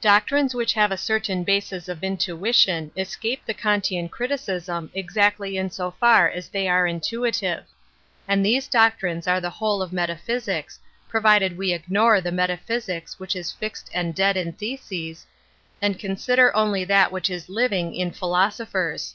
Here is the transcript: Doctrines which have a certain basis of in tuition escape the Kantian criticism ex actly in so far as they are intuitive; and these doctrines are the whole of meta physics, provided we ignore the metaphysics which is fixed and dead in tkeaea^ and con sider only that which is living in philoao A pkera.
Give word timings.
Doctrines 0.00 0.54
which 0.54 0.74
have 0.74 0.92
a 0.92 0.96
certain 0.96 1.42
basis 1.42 1.88
of 1.88 2.04
in 2.04 2.16
tuition 2.16 2.92
escape 2.96 3.44
the 3.44 3.52
Kantian 3.52 4.08
criticism 4.08 4.88
ex 4.94 5.16
actly 5.16 5.56
in 5.56 5.68
so 5.68 5.90
far 5.90 6.30
as 6.30 6.48
they 6.48 6.68
are 6.68 6.86
intuitive; 6.86 7.64
and 8.28 8.46
these 8.46 8.68
doctrines 8.68 9.26
are 9.26 9.40
the 9.40 9.50
whole 9.50 9.82
of 9.82 9.92
meta 9.92 10.14
physics, 10.14 10.78
provided 11.08 11.58
we 11.58 11.72
ignore 11.72 12.20
the 12.20 12.30
metaphysics 12.30 13.18
which 13.18 13.34
is 13.34 13.50
fixed 13.50 13.90
and 13.92 14.14
dead 14.14 14.36
in 14.36 14.52
tkeaea^ 14.52 15.24
and 15.82 15.98
con 15.98 16.16
sider 16.16 16.54
only 16.54 16.84
that 16.84 17.10
which 17.10 17.28
is 17.28 17.48
living 17.48 17.96
in 17.96 18.12
philoao 18.12 18.60
A 18.60 18.66
pkera. 18.66 19.14